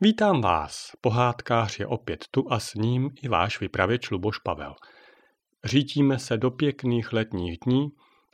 [0.00, 4.74] Vítám vás, pohádkář je opět tu a s ním i váš vypravěč Luboš Pavel.
[5.64, 7.88] Řítíme se do pěkných letních dní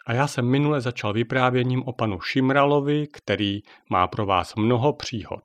[0.07, 5.45] a já jsem minule začal vyprávěním o panu Šimralovi, který má pro vás mnoho příhod.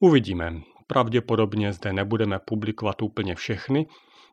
[0.00, 0.54] Uvidíme,
[0.86, 3.86] pravděpodobně zde nebudeme publikovat úplně všechny,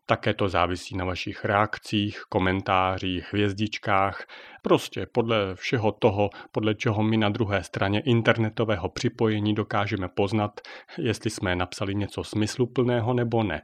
[0.06, 4.26] také to závisí na vašich reakcích, komentářích, hvězdičkách,
[4.62, 10.52] prostě podle všeho toho, podle čeho my na druhé straně internetového připojení dokážeme poznat,
[10.98, 13.62] jestli jsme napsali něco smysluplného nebo ne.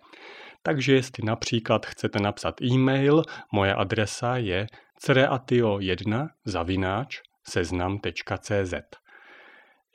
[0.63, 4.67] Takže jestli například chcete napsat e-mail, moje adresa je
[5.05, 8.73] cereatio1 zavináč seznam.cz.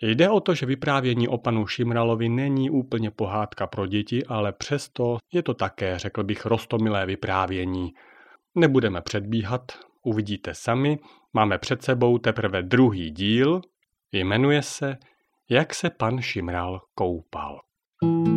[0.02, 5.16] Jde o to, že vyprávění o panu Šimralovi není úplně pohádka pro děti, ale přesto
[5.32, 7.92] je to také, řekl bych, rostomilé vyprávění.
[8.54, 9.72] Nebudeme předbíhat,
[10.04, 10.98] uvidíte sami,
[11.32, 13.60] máme před sebou teprve druhý díl,
[14.12, 14.96] jmenuje se
[15.50, 17.60] Jak se pan Šimral koupal.
[18.02, 18.33] thank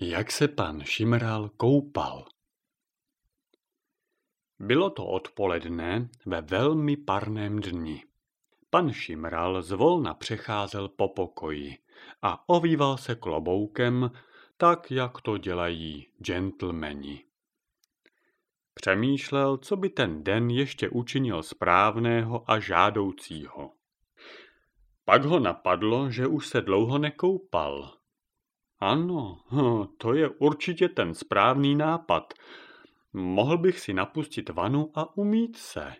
[0.00, 2.24] Jak se pan Šimral koupal?
[4.58, 8.04] Bylo to odpoledne ve velmi parném dni.
[8.70, 11.78] Pan Šimral zvolna přecházel po pokoji
[12.22, 14.10] a ovýval se kloboukem,
[14.56, 17.24] tak jak to dělají gentlemani.
[18.74, 23.72] Přemýšlel, co by ten den ještě učinil správného a žádoucího.
[25.04, 27.95] Pak ho napadlo, že už se dlouho nekoupal
[28.78, 29.38] ano,
[29.98, 32.34] to je určitě ten správný nápad.
[33.12, 35.92] Mohl bych si napustit vanu a umít se.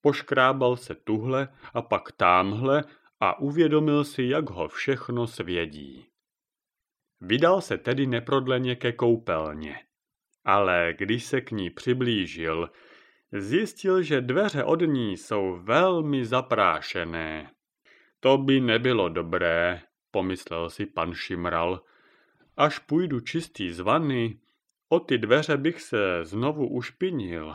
[0.00, 2.84] Poškrábal se tuhle a pak támhle
[3.20, 6.06] a uvědomil si, jak ho všechno svědí.
[7.20, 9.78] Vydal se tedy neprodleně ke koupelně.
[10.44, 12.70] Ale když se k ní přiblížil,
[13.32, 17.50] zjistil, že dveře od ní jsou velmi zaprášené.
[18.20, 19.82] To by nebylo dobré,
[20.16, 21.82] pomyslel si pan Šimral.
[22.56, 24.40] Až půjdu čistý z vany,
[24.88, 27.54] o ty dveře bych se znovu ušpinil.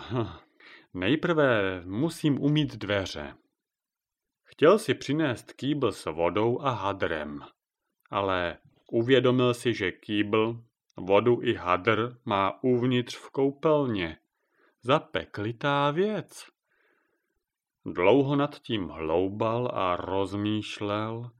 [0.93, 3.33] Nejprve musím umít dveře.
[4.43, 7.39] Chtěl si přinést kýbl s vodou a hadrem,
[8.09, 8.57] ale
[8.91, 10.63] uvědomil si, že kýbl,
[10.97, 14.17] vodu i hadr má uvnitř v koupelně.
[14.81, 16.45] Zapeklitá věc.
[17.85, 21.31] Dlouho nad tím hloubal a rozmýšlel,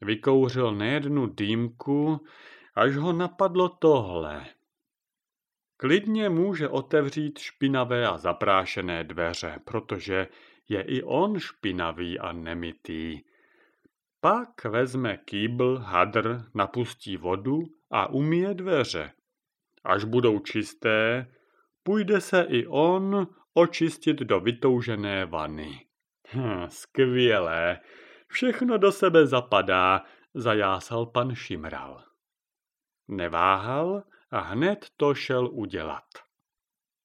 [0.00, 2.26] Vykouřil nejednu dýmku,
[2.74, 4.46] až ho napadlo tohle.
[5.76, 10.28] Klidně může otevřít špinavé a zaprášené dveře, protože
[10.68, 13.20] je i on špinavý a nemitý.
[14.20, 19.12] Pak vezme kýbl, hadr, napustí vodu a umije dveře.
[19.84, 21.26] Až budou čisté,
[21.82, 25.86] půjde se i on očistit do vytoužené vany.
[26.34, 27.80] Hm, skvělé,
[28.28, 30.04] Všechno do sebe zapadá,
[30.34, 32.04] zajásal pan Šimral.
[33.08, 36.04] Neváhal a hned to šel udělat.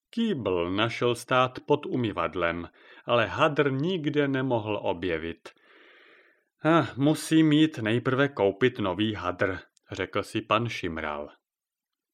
[0.09, 2.70] Kýbl našel stát pod umyvadlem,
[3.06, 5.50] ale hadr nikde nemohl objevit.
[6.64, 9.59] Ah, musím mít nejprve koupit nový hadr,
[9.92, 11.30] řekl si pan Šimral.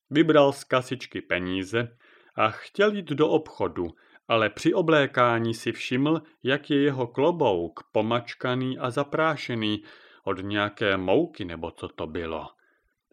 [0.10, 1.98] Vybral z kasičky peníze
[2.36, 3.88] a chtěl jít do obchodu,
[4.28, 9.84] ale při oblékání si všiml, jak je jeho klobouk pomačkaný a zaprášený
[10.24, 12.48] od nějaké mouky nebo co to bylo.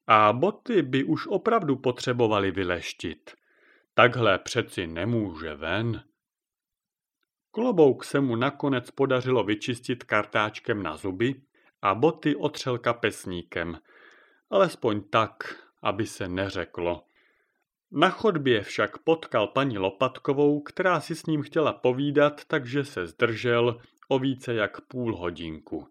[0.07, 3.35] A boty by už opravdu potřebovali vyleštit.
[3.95, 6.05] Takhle přeci nemůže ven.
[7.51, 11.35] Klobouk se mu nakonec podařilo vyčistit kartáčkem na zuby
[11.83, 13.79] a boty otřel kapesníkem.
[14.51, 17.05] Alespoň tak, aby se neřeklo,
[17.95, 23.81] na chodbě však potkal paní Lopatkovou, která si s ním chtěla povídat, takže se zdržel
[24.09, 25.89] o více jak půl hodinku.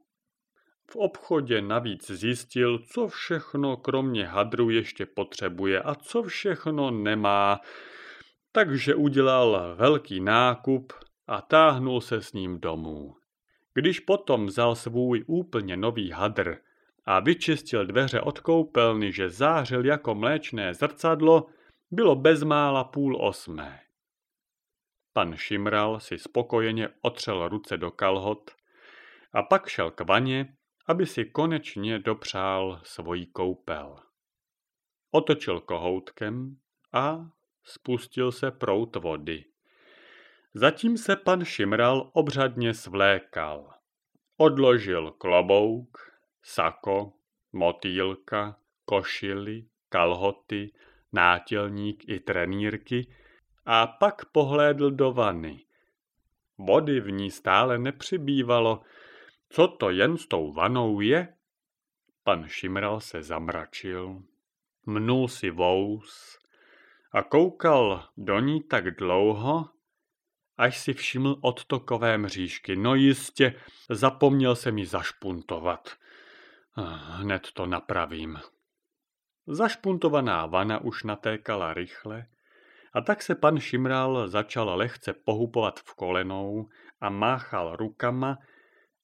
[0.92, 7.60] V obchodě navíc zjistil, co všechno kromě hadru ještě potřebuje a co všechno nemá,
[8.52, 10.94] takže udělal velký nákup
[11.28, 13.16] a táhnul se s ním domů.
[13.74, 16.58] Když potom vzal svůj úplně nový hadr
[17.06, 21.46] a vyčistil dveře od koupelny, že zářil jako mléčné zrcadlo,
[21.94, 23.80] bylo bezmála půl osmé.
[25.14, 28.52] Pan Šimral si spokojeně otřel ruce do kalhot
[29.34, 30.56] a pak šel k vaně,
[30.88, 34.00] aby si konečně dopřál svojí koupel.
[35.12, 36.58] Otočil kohoutkem
[36.94, 37.30] a
[37.64, 39.46] spustil se prout vody.
[40.54, 43.74] Zatím se pan Šimral obřadně svlékal.
[44.38, 45.98] Odložil klobouk,
[46.44, 47.14] sako,
[47.52, 50.72] motýlka, košily, kalhoty,
[51.14, 53.08] nátělník i trenýrky
[53.66, 55.66] a pak pohlédl do vany.
[56.58, 58.82] Vody v ní stále nepřibývalo.
[59.50, 61.34] Co to jen s tou vanou je?
[62.24, 64.22] Pan Šimral se zamračil,
[64.86, 66.40] mnul si vous
[67.12, 69.70] a koukal do ní tak dlouho,
[70.58, 72.76] až si všiml odtokové mřížky.
[72.76, 73.56] No jistě,
[73.90, 75.90] zapomněl se mi zašpuntovat.
[76.76, 78.40] Hned to napravím.
[79.48, 82.26] Zašpuntovaná vana už natékala rychle
[82.94, 86.70] a tak se pan Šimral začal lehce pohupovat v kolenou
[87.02, 88.38] a máchal rukama,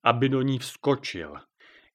[0.03, 1.35] aby do ní vskočil.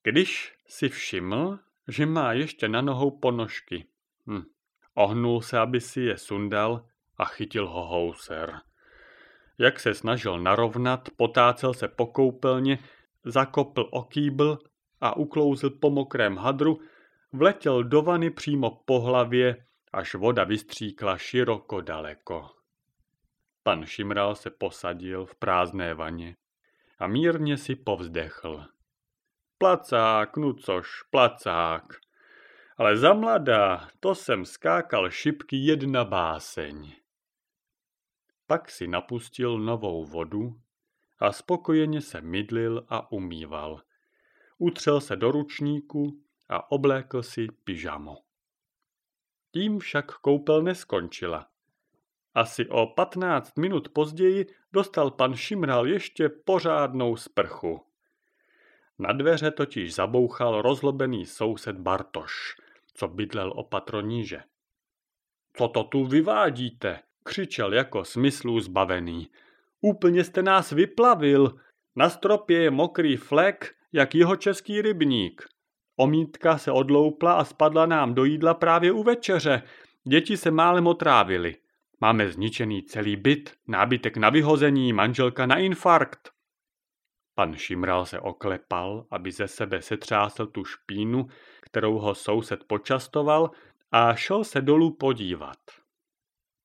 [0.02, 1.58] Když si všiml,
[1.88, 3.86] že má ještě na nohou ponožky.
[4.26, 4.42] Hm.
[4.94, 6.86] Ohnul se, aby si je sundal
[7.18, 8.60] a chytil ho houser.
[9.58, 12.78] Jak se snažil narovnat, potácel se po koupelně,
[13.24, 14.58] zakopl o kýbl
[15.00, 16.80] a uklouzl po mokrém hadru,
[17.34, 22.50] vletěl do vany přímo po hlavě, až voda vystříkla široko daleko.
[23.62, 26.36] Pan Šimral se posadil v prázdné vaně
[26.98, 28.64] a mírně si povzdechl.
[29.58, 31.82] Placák, což, placák.
[32.76, 36.92] Ale za mladá, to jsem skákal šipky jedna báseň.
[38.46, 40.60] Pak si napustil novou vodu
[41.18, 43.82] a spokojeně se mydlil a umýval.
[44.58, 48.16] Utřel se do ručníku a oblékl si pyžamo.
[49.52, 51.48] Tím však koupel neskončila.
[52.34, 57.80] Asi o patnáct minut později dostal pan Šimral ještě pořádnou sprchu.
[58.98, 62.56] Na dveře totiž zabouchal rozlobený soused Bartoš,
[62.94, 64.42] co bydlel o patroníže.
[65.56, 67.00] Co to tu vyvádíte?
[67.24, 69.28] křičel jako smyslů zbavený.
[69.80, 71.54] Úplně jste nás vyplavil.
[71.96, 75.53] Na stropě je mokrý flek, jak jeho český rybník.
[75.96, 79.62] Omítka se odloupla a spadla nám do jídla právě u večeře.
[80.04, 81.56] Děti se málem otrávily.
[82.00, 86.30] Máme zničený celý byt, nábytek na vyhození, manželka na infarkt.
[87.34, 91.26] Pan Šimral se oklepal, aby ze sebe setřásl tu špínu,
[91.60, 93.50] kterou ho soused počastoval
[93.92, 95.58] a šel se dolů podívat.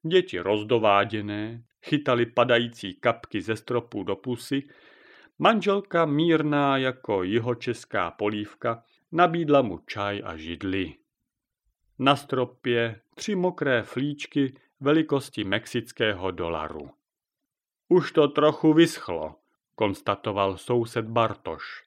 [0.07, 4.63] Děti rozdováděné chytali padající kapky ze stropu do pusy,
[5.39, 10.95] manželka mírná jako jihočeská polívka nabídla mu čaj a židli.
[11.99, 16.89] Na stropě tři mokré flíčky velikosti mexického dolaru.
[17.87, 19.35] Už to trochu vyschlo,
[19.75, 21.83] konstatoval soused Bartoš.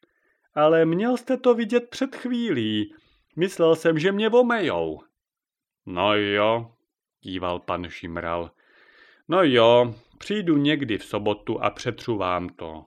[0.54, 2.94] Ale měl jste to vidět před chvílí.
[3.36, 5.00] Myslel jsem, že mě vomejou.
[5.86, 6.72] No jo,
[7.20, 8.50] kýval pan Šimral.
[9.28, 12.84] No jo, přijdu někdy v sobotu a přetřu vám to.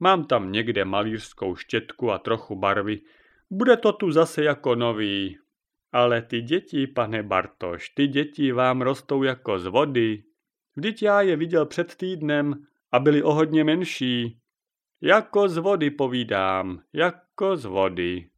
[0.00, 3.00] Mám tam někde malířskou štětku a trochu barvy.
[3.50, 5.38] Bude to tu zase jako nový.
[5.92, 10.22] Ale ty děti, pane Bartoš, ty děti vám rostou jako z vody.
[10.76, 12.54] Vždyť já je viděl před týdnem
[12.92, 14.38] a byli o hodně menší.
[15.02, 18.30] Jako z vody povídám, jako z vody.